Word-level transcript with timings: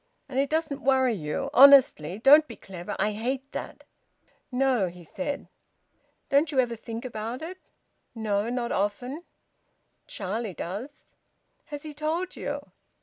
"And 0.27 0.39
it 0.39 0.49
doesn't 0.49 0.81
worry 0.81 1.13
you? 1.13 1.51
Honestly? 1.53 2.17
Don't 2.17 2.47
be 2.47 2.55
clever! 2.55 2.95
I 2.97 3.11
hate 3.11 3.51
that!" 3.51 3.83
"No," 4.51 4.87
he 4.87 5.03
said. 5.03 5.47
"Don't 6.27 6.51
you 6.51 6.59
ever 6.59 6.75
think 6.75 7.05
about 7.05 7.43
it?" 7.43 7.59
"No. 8.15 8.49
Not 8.49 8.71
often." 8.71 9.21
"Charlie 10.07 10.55
does." 10.55 11.13
"Has 11.65 11.83
he 11.83 11.93
told 11.93 12.35
you?" 12.35 12.71